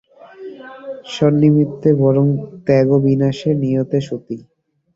সন্নিমিত্তে 1.07 1.89
বরং 2.01 2.25
ত্যাগো 2.65 2.97
বিনাশে 3.05 3.51
নিয়তে 3.61 3.97
সতি। 4.07 4.37